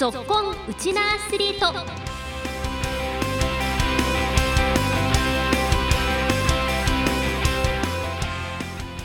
[0.00, 1.78] ぞっこんウチナアスリート。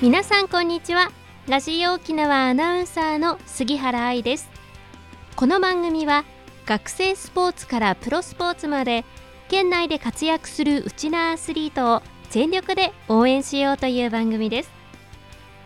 [0.01, 1.11] 皆さんこんにちは。
[1.49, 4.49] ラジオ沖縄アナウンサーの杉原愛です。
[5.35, 6.23] この番組は
[6.65, 9.03] 学生スポーツからプロスポーツまで
[9.49, 14.71] 県内で活躍するウチナアスリートを全力で応援しようという番組です。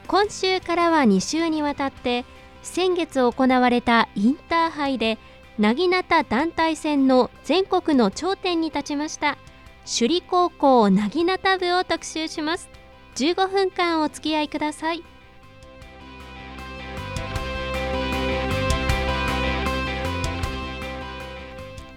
[0.07, 2.25] 今週からは2週にわたって
[2.61, 5.17] 先月行われたインターハイで
[5.57, 9.37] なぎなた団体戦の全国の頂点に立ちました。
[9.85, 12.69] 首里高校なぎなた部を特集します。
[13.15, 15.03] 15分間お付き合いください。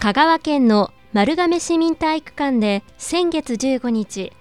[0.00, 4.32] 香川県の丸亀市民体育館で先月15日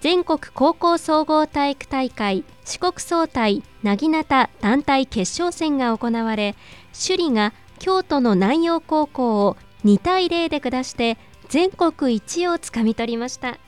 [0.00, 6.54] 全国高校総合体育大会四国総体なぎなた団体決勝戦が行われ
[6.92, 13.58] 首里が京都の南陽高校を2対0で下して全国一をつかみ取りました。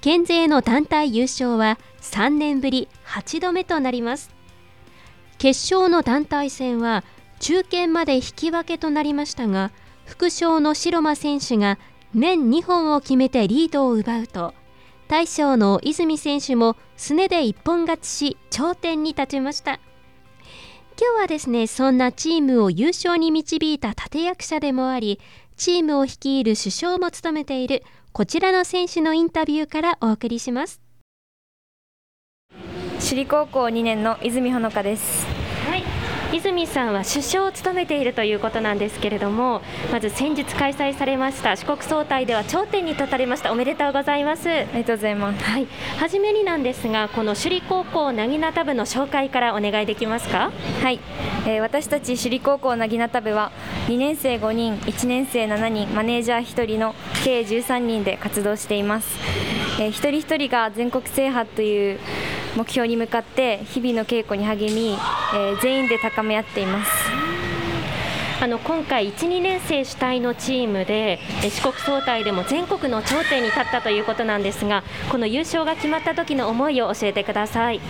[0.00, 4.30] 県勢の団体優勝は3年ぶり8度目となります。
[5.36, 7.04] 決勝の団体戦は
[7.38, 9.72] 中堅まで引き分けとなりましたが
[10.06, 11.78] 副将の白間選手が
[12.14, 14.54] 面2本を決めてリードを奪うと
[15.08, 19.78] 大将の泉選手もすねで一本勝ちし頂点に立ちました。
[20.98, 25.20] 今日はですねそんなチームを優勝に導いた立役者でもあり
[25.56, 27.82] チームを率いる首相も務めている
[28.12, 30.80] こちらの選手のインタビューからお送りします。
[32.98, 35.35] 首里高校2年の泉ほのかです。
[36.36, 43.52] 泉さんは首相を務めているということなんですけれどもまず先日開催されました四国総体では頂点に立たれました。
[43.52, 44.48] おめでとうございます。
[44.48, 45.44] ありがとうございます。
[45.44, 45.66] はい。
[45.98, 50.50] 初めになんですがこの首里高校なぎなた部の紹介からお願いできますか？
[50.82, 51.00] はい、
[51.46, 53.50] えー、私たち首里高校なぎなた部は
[53.88, 56.94] 2年生5人1年生7人マネージャー1人の
[57.24, 59.18] 計13人で活動しています、
[59.80, 61.98] えー、一人一人が全国制覇という
[62.56, 64.96] 目標に向かって日々の稽古に励み、
[65.34, 66.90] えー、全員で高め合っています。
[68.38, 77.80] あの今回、1、2年生主体のチームで四国総体でも全国の頂点に立ったということなんですがこの優勝が決まった時の思いを教えてください。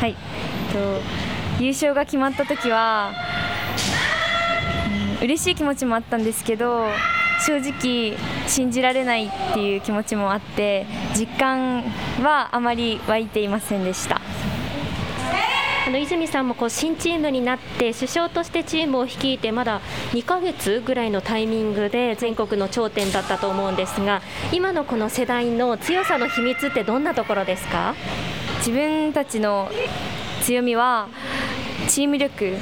[0.00, 0.14] はい、
[0.72, 3.12] と優勝が決まった時は、
[5.20, 6.86] うん、嬉しい気持ちもあったんですけど
[7.44, 8.16] 正直
[8.46, 11.82] 信じられないっていう気持ちもあって実感
[12.22, 14.20] はあまり湧いていませんでした。
[15.86, 19.80] あの泉さんもこう新チームになって首相としてチームを率いてまだ
[20.14, 24.20] 2ヶ月ぐらいのタイミングで全国の頂点だったと思うんですが
[24.50, 27.94] 今のこの世代の強さの秘密ってどんなところですか？
[28.58, 29.70] 自分たちの
[30.42, 31.06] 強みは
[31.88, 32.56] チーム力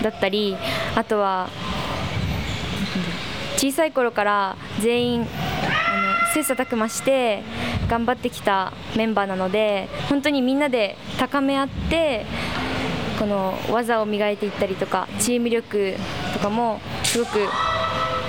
[0.00, 0.56] だったり
[0.94, 1.48] あとは
[3.62, 5.28] 小さい頃から全員あの
[6.34, 7.44] 切磋琢磨して
[7.88, 12.26] 頑張ってきたメンバーなので本当にみんなで高め合って
[13.20, 15.94] この技を磨いていったりとかチーム力
[16.32, 17.38] とかもすごく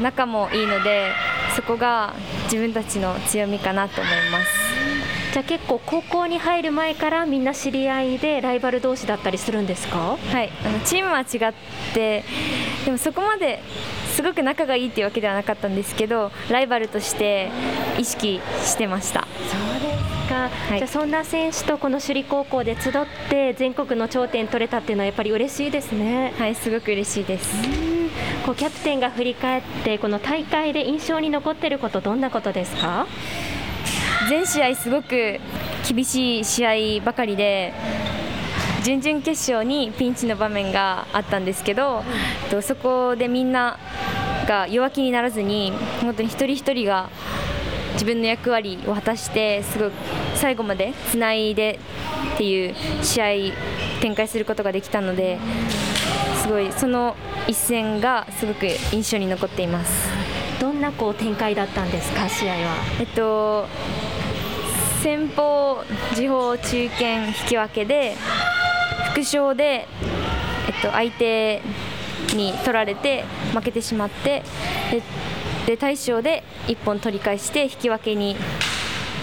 [0.03, 1.09] 仲もいいので
[1.55, 2.13] そこが
[2.43, 4.63] 自分たちの強みかなと思います。
[5.33, 10.15] じゃあ結構高校に入る前からみんな知り合いでライバル同士だったりするんですか？
[10.15, 11.55] はいあのチームは違っ
[11.95, 12.23] て
[12.85, 13.59] でもそこまで
[14.15, 17.49] すごく仲がいいっていうわけではなかったんですけどライバルとして
[17.97, 19.21] 意識してました。
[19.21, 22.93] そうですか、はい、じゃあそんな選手とこの首里高校で集っ
[23.29, 26.33] て全国の頂点取れたっていうのはやっぱり嬉しいですね。
[26.37, 27.55] はいすごく嬉しいです。
[28.45, 33.07] こうキャプテンが振り返ってこの大会で印象に残っていることどんなことですか？
[34.29, 35.39] 全試合すごく
[35.87, 37.73] 厳しい試合ばかりで
[38.83, 42.03] 準々決勝にピンチの場面があったんですけど、
[42.53, 43.77] うん、そこでみんな
[44.47, 45.71] が弱気にならずに
[46.01, 47.09] 本当に一人一人が
[47.93, 49.91] 自分の役割を果たしてすごく
[50.35, 51.79] 最後までつないで
[52.33, 53.25] っていう試合
[54.01, 55.39] 展開することができたので
[56.41, 57.15] すごいその
[57.47, 60.09] 一戦がすごく印象に残っています。
[60.59, 62.75] どんなこう展開だったんですか試合は？
[62.99, 63.67] えっと
[65.01, 65.83] 先方、
[66.15, 68.15] 時報、中堅、引き分けで
[69.11, 69.85] 副賞で、
[70.67, 71.61] えっと、相手
[72.33, 74.43] に取られて負けてしまって
[75.65, 78.35] で大賞で1本取り返して引き分けに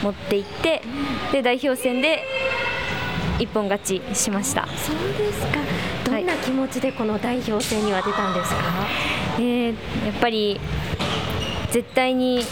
[0.02, 0.82] 持っていって
[1.32, 2.24] で代表戦で
[3.38, 4.66] 一本勝ちしました。
[4.76, 5.58] そうですか。
[6.04, 8.86] どんな気持ちでこの代表戦には出たんですか、は
[9.38, 9.74] い、えー、
[10.06, 10.60] やっぱり
[11.70, 12.42] 絶対に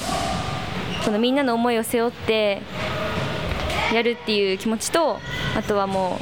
[1.05, 2.63] このみんなの思いを背負って
[3.93, 5.19] やるっていう気持ちと
[5.57, 6.19] あとはも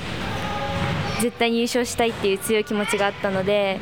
[1.18, 3.80] う絶対に優勝したいっていう強い気持ちがあったので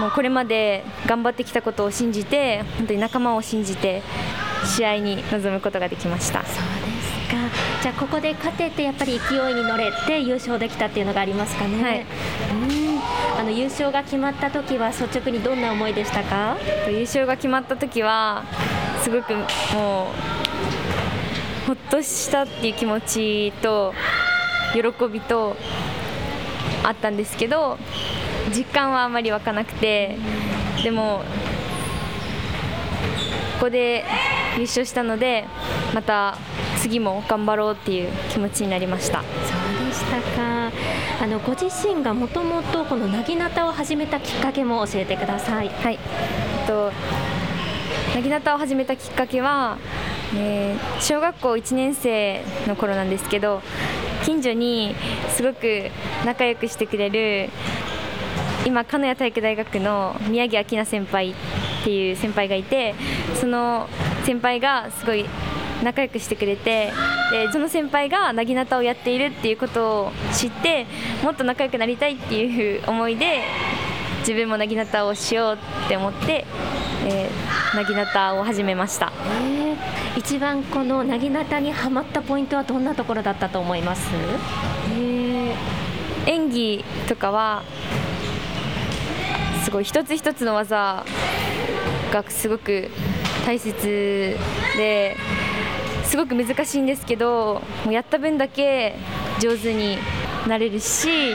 [0.00, 4.02] もうこれまで頑張ってきたことを信じて本当に仲間を信じて
[4.64, 6.42] 試合に臨むことができました。
[7.82, 13.38] じゃあここで勝ててやっぱり勢いに乗れて優勝できたっていうのがありますかね、はい、うん。
[13.38, 16.56] あの優勝が決まった時は率直にどんな思いでしたか？
[16.88, 18.44] 優勝が決まった時は
[19.02, 19.46] すごくもう
[21.66, 23.92] ほっとしたっていう気持ちと
[24.72, 24.80] 喜
[25.12, 25.54] びと
[26.84, 27.78] あったんですけど
[28.50, 30.16] 実感はあまり湧かなくて
[30.82, 31.22] でも
[33.54, 34.04] ここで
[34.56, 35.44] 優勝したので
[35.94, 36.36] また
[36.78, 39.22] 次も頑張ろうっていう気持ちになりました。
[39.22, 39.26] そ
[39.82, 40.70] うでしたか。
[41.22, 45.68] あのご自身がもともとこのなぎなたを始めたきっかけも教えてください。
[45.68, 45.98] はい。
[46.66, 46.92] と
[48.14, 49.78] なぎなたを始めたきっかけは、
[50.36, 53.62] えー、小学校1年生の頃なんですけど
[54.24, 54.94] 近所に
[55.30, 55.90] すごく
[56.24, 57.50] 仲良くしてくれる
[58.64, 61.34] 今鹿屋体育大学の宮城明菜先輩っ
[61.84, 62.94] ていう先輩がいて
[63.40, 63.88] その
[64.24, 65.26] 先輩がすごい
[65.82, 66.92] 仲良くしてくれて
[67.30, 70.86] でその先輩がなぎなたをやっているっていうことを知って
[71.22, 73.42] もっと仲良くなりたいっていう思いで
[74.20, 76.46] 自分もなぎなたをしようって思って
[77.06, 79.12] えー、なぎなたを始めました、
[79.42, 79.76] えー、
[80.18, 84.08] 一番このなぎなたにはまったポイントはどんなところだったと思います、
[84.94, 87.62] えー、演技とかは
[87.92, 87.93] す
[89.74, 91.04] ごい一つ一つの技
[92.12, 92.90] がすごく
[93.44, 94.36] 大切
[94.76, 95.16] で
[96.04, 98.94] すごく難しいんですけどもうやった分だけ
[99.40, 99.98] 上手に
[100.46, 101.34] なれるし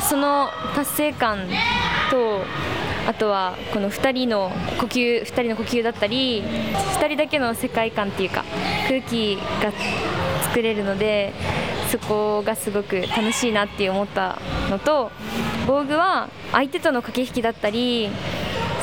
[0.00, 1.46] その達成感
[2.10, 2.42] と
[3.06, 4.50] あとはこの2人の
[4.80, 8.44] 呼吸2人の呼吸だったり2人だけの世界観っていうか
[8.88, 9.72] 空気が
[10.42, 11.32] 作れるので
[11.90, 14.38] そこがすごく楽しいなって思った
[14.70, 15.10] のと
[15.66, 18.10] 防具は相手との駆け引きだったり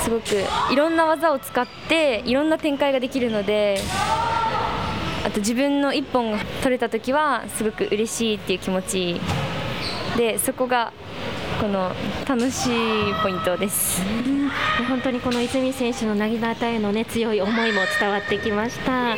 [0.02, 0.28] すごく
[0.72, 3.80] いろんな技を使っていろんな展開ができるので
[5.26, 9.22] あと自分の1本が取れた時はすごく嬉しいっていう気持ち
[10.18, 10.92] でそこが
[11.62, 11.92] この
[12.28, 12.70] 楽しい
[13.22, 14.02] ポイントです。
[14.88, 19.16] 本当にこの泉選手のなぎなたへの、ね、強い思いも伝わってきました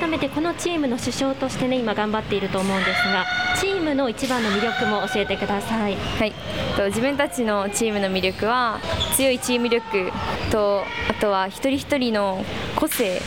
[0.00, 3.26] 改めてこのチームの主将としてね今頑張っていると思うんですが
[3.60, 5.94] チームの一番の魅力も教えてください。
[5.94, 6.32] はい。
[6.74, 8.80] と自分たちのチームの魅力は
[9.14, 10.10] 強いチーム力
[10.50, 12.42] とあとは一人一人の
[12.76, 13.20] 個性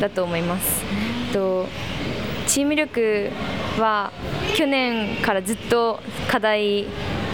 [0.00, 0.82] だと思います。
[1.32, 1.66] と
[2.48, 3.30] チーム力
[3.78, 4.10] は
[4.56, 6.86] 去年からずっと課題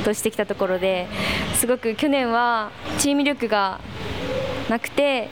[0.04, 1.06] としてきたところで
[1.54, 3.80] すごく去年はチーム力が
[4.68, 5.30] なくて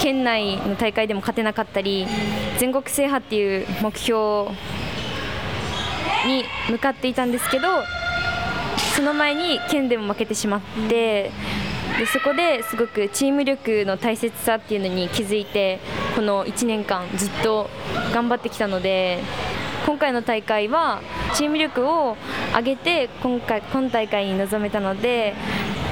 [0.00, 2.06] 県内の大会でも勝てなかったり
[2.58, 4.50] 全国制覇っていう目標
[6.26, 7.66] に向かっていたんですけど
[8.94, 11.30] その前に県でも負けてしまって
[11.98, 15.80] でそこですごくチーム力の大切さっていうのに気づいて
[16.14, 17.68] この1年間ずっと
[18.12, 19.20] 頑張ってきたので
[19.86, 21.00] 今回の大会は
[21.34, 22.16] チーム力を
[22.54, 25.34] 上げて今回今大会に臨めたので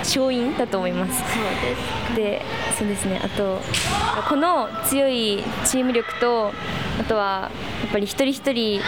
[0.06, 1.18] 勝因だと思います。
[1.18, 2.42] そうですで
[2.78, 3.60] そうですねあと
[4.28, 6.52] この強いチーム力と
[7.00, 7.50] あとは
[7.82, 8.80] やっぱり一人一人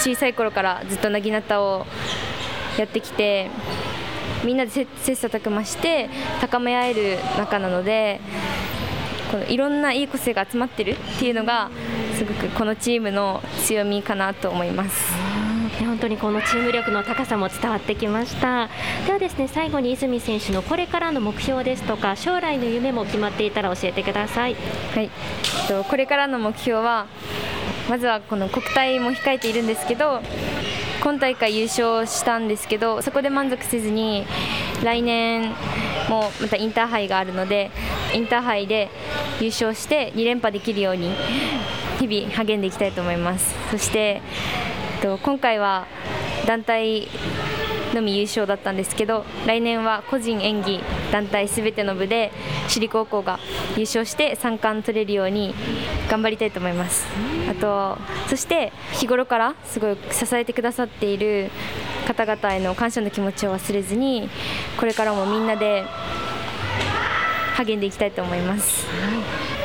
[0.00, 1.86] 小さい頃からずっとなぎなたを
[2.78, 3.50] やってきて
[4.44, 6.08] みんなで切磋琢磨して
[6.40, 8.20] 高め合える仲なので
[9.30, 11.70] このいろんないい個性が集まってるっていうのが
[12.14, 15.53] すごくこのチームの強みかなと思います。
[15.80, 18.68] 本当にこのチーム力の高さも伝わってきました。
[19.06, 24.56] ではですね最後に泉選手のこれからの目標ですとか将来の夢も決まっていたら教えてください。
[24.94, 25.04] はい。
[25.04, 27.06] えっとこれからの目標は
[27.88, 30.20] まずはこの国体も控えているんですけど
[31.02, 34.24] 今大会優勝したんですけどそこで満足せずに
[34.82, 35.54] 来年
[36.08, 37.70] もまたインターハイがあるので
[38.14, 38.88] インターハイで
[39.40, 41.12] 優勝して2連覇できるように
[41.98, 43.54] 日々励んでいきたいと思います。
[43.70, 44.22] そして
[45.04, 45.86] と今回は
[46.46, 47.08] 団体
[47.92, 50.80] のみ優勝だったんですけど来年は個人演技
[51.12, 52.32] 団体すべての部で
[52.68, 53.38] 首里高校が
[53.76, 55.54] 優勝して3冠取れるように
[56.08, 57.06] 頑張りたいと思います
[57.50, 57.98] あと
[58.30, 61.50] そして日頃からすごい支えてくださっている
[62.06, 64.30] 方々への感謝の気持ちを忘れずに
[64.80, 65.84] これからもみんなで
[67.56, 68.86] 励んでいきたいと思います。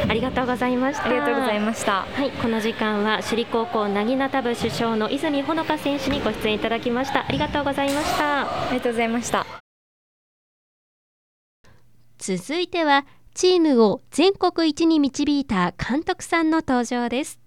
[0.07, 1.05] ありがとうございました。
[1.05, 2.01] ありがとうございました。
[2.03, 7.25] はい、この時間は首里高校なぎなた部主将の泉ほのか選手にご出演いただきました。
[7.27, 8.41] ありがとうございました。
[8.41, 9.45] ありがとうございました。
[12.17, 17.39] 続いてはチームを全国一に導いた監督さんの登場です。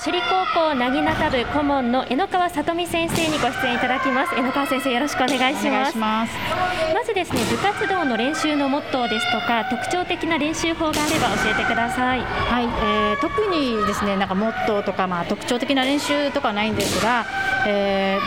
[0.00, 4.34] 首里高校なぎなた部顧問の江野川さとみ先生にご出演いただきます。
[4.36, 5.98] 江野川先生よろしくお願いします。
[5.98, 12.20] まずですね部活動の練習のモットーですとか特徴的な練習法があれば教えてください。
[12.20, 17.26] はい、えー、特にですねなんかモットーとかまあ特徴的な練習とかはないんですが、
[17.66, 18.18] え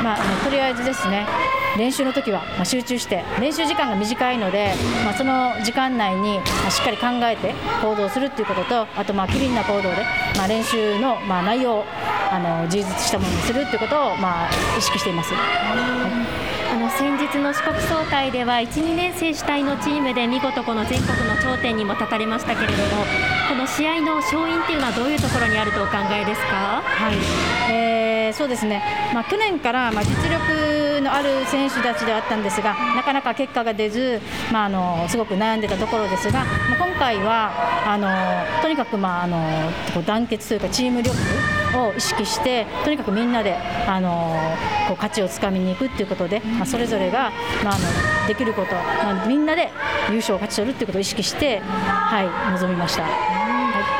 [0.00, 1.26] ー、まあ、とりあえずですね
[1.78, 9.88] 練習の時は集中して練習時間が短いので、まあ、その時間内にしっかり考えて行動するということとあとまあ機敏な行動で、
[10.36, 11.84] まあ、練習のま内容を
[12.30, 15.32] あの充実したものにするということをまあ意識しています。
[15.32, 26.82] はいあの先日の四国総体では1、2年生主体のチームで見事この全国の頂点にも立たれましたけれどもこの試合の勝因っていうのはどういうところにあるとお考えですか？
[26.84, 28.82] はい、えー、そうですね、
[29.14, 34.20] まあ、去年からまあ実力のある選手たちではあったんですがなかなか結果が出ず、
[34.52, 37.50] まあ、あのすごく悩んでたところですが、まあ、今回は
[37.86, 39.72] あのとにかく、まあ、あの
[40.04, 41.16] 団結というかチーム力
[41.78, 44.36] を意識してとにかくみんなであの
[44.88, 47.32] こう勝ちをつかみに行くということで、まあ、それぞれが、
[47.64, 49.70] まあ、あのできること、まあ、みんなで
[50.10, 53.37] 優勝を勝ち取るということを意識して、はい、臨みました。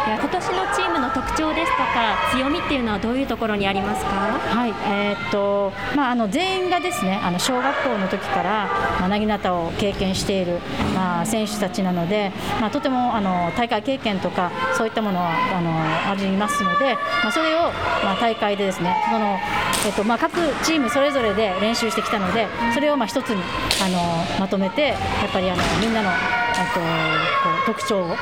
[0.09, 4.11] は、今年のチームの特徴ですとか強みっていうのはどういうところにありますか？
[4.11, 10.59] はい、えー、っとまああの全員がですねあの小学校の時からまあ、なぎなたを経験している
[10.95, 15.71] まあ選手たちなので、まあとてもあの大会経験とかそういったものはあの
[16.11, 17.71] ありますので、まあそれを
[18.05, 19.39] まあ大会でですねその
[19.87, 20.35] えっとまあ各
[20.65, 23.43] チームそれぞれで練習してきたのでそれをまあ一つに
[23.83, 24.95] あのまとめてや
[25.29, 26.11] っぱりあのみんなの
[26.67, 26.87] とこ
[27.63, 28.17] う特徴を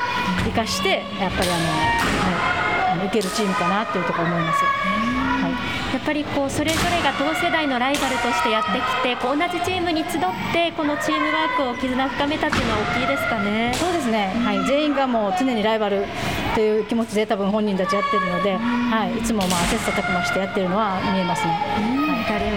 [0.45, 4.63] 生かしてやっぱりあの、はい、いけるチームかなというところ思います。
[4.63, 5.51] はい、
[5.93, 13.73] やっぱりこうそれぞれが同世代のライバルとしてやってきてこう同じチームに集ってこのチームワークを絆を深めたっていうのは大きいですかね。
[13.75, 16.05] そうですね、はい、全員がもう常にライバル
[16.55, 21.53] という気持ちで多分本人たちやってるので、はい、いつもまあ切磋琢磨してやってるのは見えますね。
[21.53, 21.57] わ、
[22.25, 22.56] かりま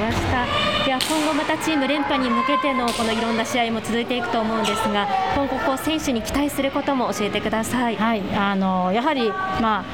[0.80, 0.86] した。
[0.86, 7.96] では今後またチーム連覇に向けてのこのいろんな試合も続いていくと思うんですが、今後こう選手に期待することも教えてください。
[7.96, 9.84] はい、あのやはりまあ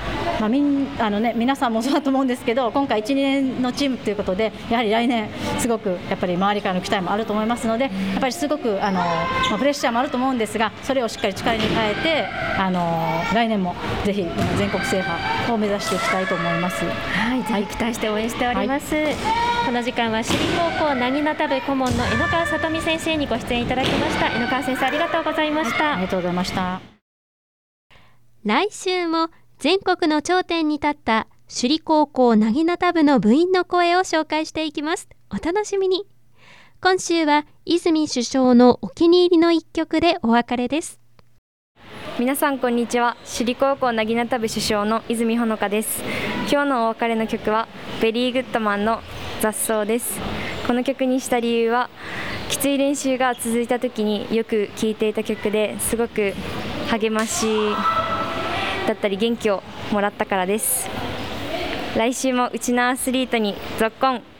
[0.41, 5.29] まあみんあのね皆さんもそうだと思うんですけど、今回1、2年のチームということでやはり来年
[5.59, 12.27] すごくやっぱり周りからの期待もあると思いますので、やっぱりすごくあのまあプレッシャーもあると思うんですが、それをしっかり力に変えて
[12.59, 13.75] あの来年も
[14.05, 14.27] ぜひ
[14.59, 16.85] 全国制覇を目指していきたいと思います。
[16.85, 18.95] はい、期待して応援しております。
[18.95, 19.15] はい、
[19.67, 24.29] この時間は首里高校なぎなた部顧問の江野川さとみ先生にご出演いただきました。
[24.29, 25.85] 江野川先生ありがとうございました。
[25.87, 26.81] はい、ありがとうございました。
[28.45, 35.09] 来週も全国の頂点に立った首里高校なぎなた部の部員の声を紹介していきます。
[35.31, 36.07] お楽しみに。
[36.81, 41.01] 今週は泉首相のお気に入りの一曲でお別れです。
[42.21, 46.03] 皆さんこんにちは首里高校なぎなた部主将の泉ほのかです
[46.51, 47.69] 今日のお別れの曲は
[48.01, 49.03] ベリーグッドマンの
[49.41, 50.19] 雑草です。
[50.67, 51.89] この曲にした理由は
[52.49, 56.33] きつい練習が続いた時によく聴いていた曲ですごく
[56.91, 57.47] 励まし
[58.87, 59.63] だったり元気を
[59.93, 60.89] もらったからです。
[61.97, 64.36] 来週もうちのアスリートにぞっこん